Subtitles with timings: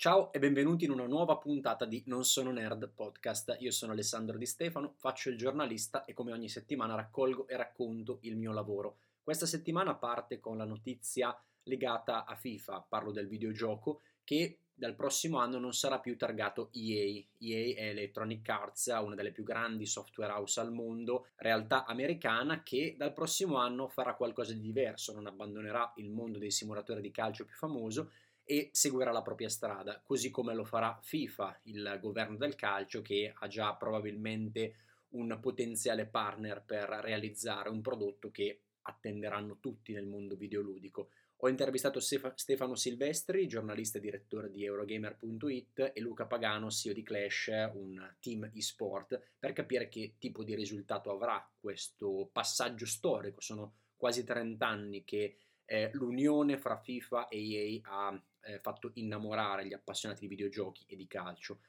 [0.00, 3.58] Ciao e benvenuti in una nuova puntata di Non sono nerd podcast.
[3.58, 8.16] Io sono Alessandro Di Stefano, faccio il giornalista e come ogni settimana raccolgo e racconto
[8.22, 8.96] il mio lavoro.
[9.22, 15.36] Questa settimana parte con la notizia legata a FIFA, parlo del videogioco che dal prossimo
[15.36, 17.22] anno non sarà più targato EA.
[17.36, 22.94] EA è Electronic Arts, una delle più grandi software house al mondo, realtà americana che
[22.96, 27.44] dal prossimo anno farà qualcosa di diverso, non abbandonerà il mondo dei simulatori di calcio
[27.44, 28.10] più famoso
[28.50, 33.32] e seguirà la propria strada, così come lo farà FIFA, il governo del calcio che
[33.32, 34.74] ha già probabilmente
[35.10, 41.10] un potenziale partner per realizzare un prodotto che attenderanno tutti nel mondo videoludico.
[41.36, 47.52] Ho intervistato Stefano Silvestri, giornalista e direttore di Eurogamer.it e Luca Pagano, CEO di Clash,
[47.74, 53.40] un team eSport, per capire che tipo di risultato avrà questo passaggio storico.
[53.40, 55.36] Sono quasi 30 anni che
[55.70, 60.96] eh, l'unione fra FIFA e EA ha eh, fatto innamorare gli appassionati di videogiochi e
[60.96, 61.60] di calcio.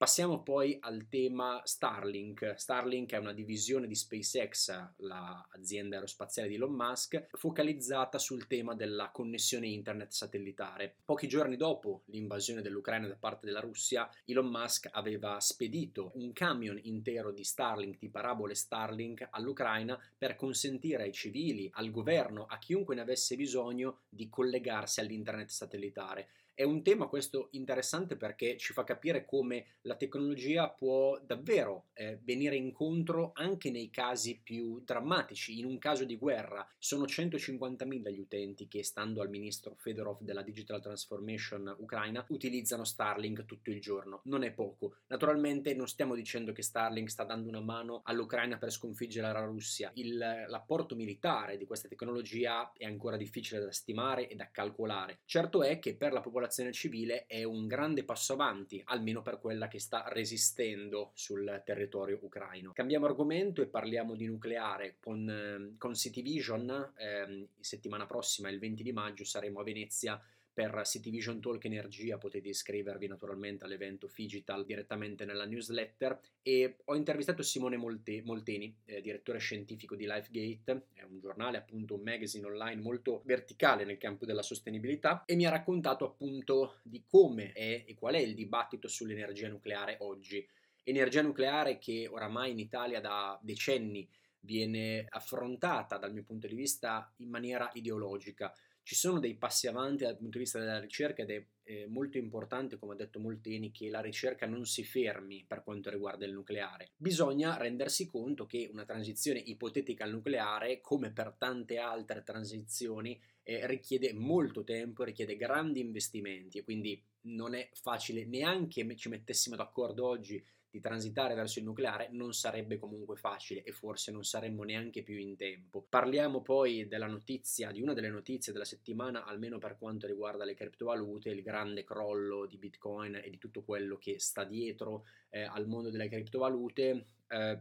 [0.00, 2.54] Passiamo poi al tema Starlink.
[2.56, 9.10] Starlink è una divisione di SpaceX, l'azienda aerospaziale di Elon Musk, focalizzata sul tema della
[9.10, 10.94] connessione internet satellitare.
[11.04, 16.80] Pochi giorni dopo l'invasione dell'Ucraina da parte della Russia, Elon Musk aveva spedito un camion
[16.84, 22.94] intero di Starlink, di parabole Starlink all'Ucraina per consentire ai civili, al governo, a chiunque
[22.94, 26.28] ne avesse bisogno di collegarsi all'internet satellitare.
[26.52, 32.18] È un tema questo interessante perché ci fa capire come la tecnologia può davvero eh,
[32.22, 35.58] venire incontro anche nei casi più drammatici.
[35.58, 40.42] In un caso di guerra sono 150.000 gli utenti che, stando al ministro Fedorov della
[40.42, 44.20] Digital Transformation ucraina, utilizzano Starlink tutto il giorno.
[44.24, 44.96] Non è poco.
[45.06, 49.90] Naturalmente non stiamo dicendo che Starlink sta dando una mano all'Ucraina per sconfiggere la Russia.
[49.94, 55.20] Il, l'apporto militare di questa tecnologia è ancora difficile da stimare e da calcolare.
[55.24, 59.38] Certo è che per la popolazione popolazione civile è un grande passo avanti, almeno per
[59.38, 62.72] quella che sta resistendo sul territorio ucraino.
[62.72, 64.96] Cambiamo argomento e parliamo di nucleare.
[65.00, 70.20] Con, ehm, con City Vision, eh, settimana prossima, il 20 di maggio, saremo a Venezia
[70.52, 76.94] per City Vision Talk Energia potete iscrivervi naturalmente all'evento Figital direttamente nella newsletter e ho
[76.96, 82.46] intervistato Simone Molte, Molteni, eh, direttore scientifico di LifeGate, è un giornale appunto un magazine
[82.46, 87.84] online molto verticale nel campo della sostenibilità e mi ha raccontato appunto di come è
[87.86, 90.46] e qual è il dibattito sull'energia nucleare oggi.
[90.82, 94.08] Energia nucleare che oramai in Italia da decenni
[94.40, 98.52] viene affrontata dal mio punto di vista in maniera ideologica
[98.90, 102.18] ci sono dei passi avanti dal punto di vista della ricerca ed è eh, molto
[102.18, 106.32] importante, come ha detto Molteni, che la ricerca non si fermi per quanto riguarda il
[106.32, 106.90] nucleare.
[106.96, 113.64] Bisogna rendersi conto che una transizione ipotetica al nucleare, come per tante altre transizioni, eh,
[113.68, 120.04] richiede molto tempo, richiede grandi investimenti e quindi non è facile neanche ci mettessimo d'accordo
[120.04, 125.02] oggi di transitare verso il nucleare non sarebbe comunque facile e forse non saremmo neanche
[125.02, 125.84] più in tempo.
[125.88, 130.54] Parliamo poi della notizia, di una delle notizie della settimana, almeno per quanto riguarda le
[130.54, 135.66] criptovalute, il grande crollo di Bitcoin e di tutto quello che sta dietro eh, al
[135.66, 137.06] mondo delle criptovalute.
[137.26, 137.60] Eh,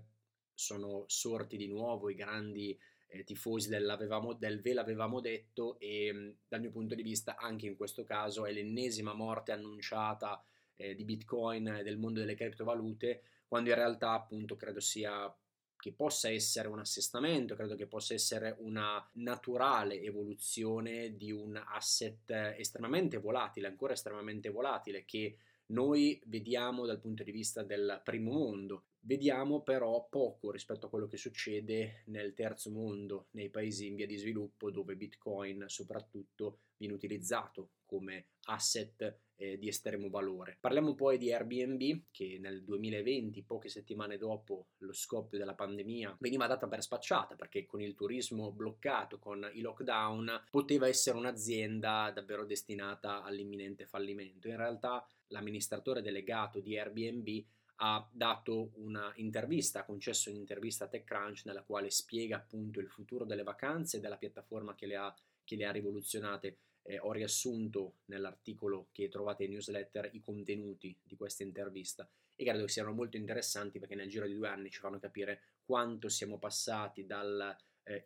[0.54, 2.78] sono sorti di nuovo i grandi
[3.08, 7.76] eh, tifosi dell'avevamo, del ve l'avevamo detto e dal mio punto di vista anche in
[7.76, 10.44] questo caso è l'ennesima morte annunciata
[10.80, 15.34] eh, di Bitcoin e del mondo delle criptovalute, quando in realtà appunto credo sia
[15.78, 22.30] che possa essere un assestamento, credo che possa essere una naturale evoluzione di un asset
[22.58, 25.38] estremamente volatile, ancora estremamente volatile, che
[25.70, 28.86] noi vediamo dal punto di vista del primo mondo.
[29.02, 34.06] Vediamo però poco rispetto a quello che succede nel terzo mondo, nei paesi in via
[34.06, 40.58] di sviluppo, dove Bitcoin soprattutto viene utilizzato come asset eh, di estremo valore.
[40.60, 46.48] Parliamo poi di Airbnb che nel 2020, poche settimane dopo lo scoppio della pandemia, veniva
[46.48, 52.46] data per spacciata perché con il turismo bloccato, con i lockdown, poteva essere un'azienda davvero
[52.46, 54.48] destinata all'imminente fallimento.
[54.48, 57.44] In realtà l'amministratore delegato di Airbnb
[57.82, 63.44] ha dato un'intervista, ha concesso un'intervista a TechCrunch nella quale spiega appunto il futuro delle
[63.44, 66.58] vacanze e della piattaforma che le ha, che le ha rivoluzionate.
[66.82, 72.64] Eh, ho riassunto nell'articolo che trovate in newsletter i contenuti di questa intervista e credo
[72.64, 76.40] che siano molto interessanti perché nel giro di due anni ci fanno capire quanto siamo
[76.40, 78.04] passati dalla eh,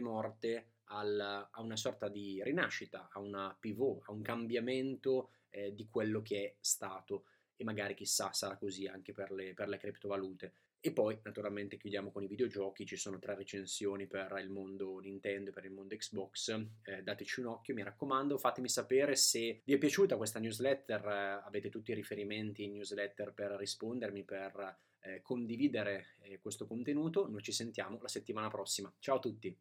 [0.00, 5.88] morte al, a una sorta di rinascita, a una pivot, a un cambiamento eh, di
[5.88, 7.24] quello che è stato.
[7.56, 10.52] E magari chissà sarà così anche per le, per le criptovalute.
[10.80, 15.50] E poi naturalmente chiudiamo con i videogiochi, ci sono tre recensioni per il mondo Nintendo
[15.50, 19.74] e per il mondo Xbox, eh, dateci un occhio mi raccomando, fatemi sapere se vi
[19.74, 25.20] è piaciuta questa newsletter, eh, avete tutti i riferimenti in newsletter per rispondermi, per eh,
[25.20, 29.56] condividere eh, questo contenuto, noi ci sentiamo la settimana prossima, ciao a tutti!